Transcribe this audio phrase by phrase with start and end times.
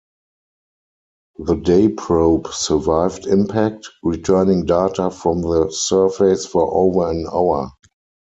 [1.37, 7.69] The Day Probe survived impact, returning data from the surface for over an hour.